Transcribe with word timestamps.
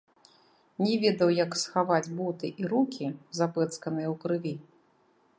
Не 0.83 0.93
ведаў, 1.01 1.29
як 1.39 1.51
схаваць 1.63 2.13
боты 2.21 2.49
і 2.63 2.71
рукі, 2.71 3.07
запэцканыя 3.41 4.07
ў 4.13 4.15
крыві. 4.25 4.55